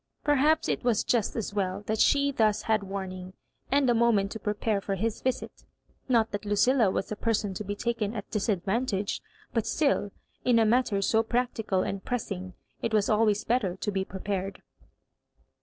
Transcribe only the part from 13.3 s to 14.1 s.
better to be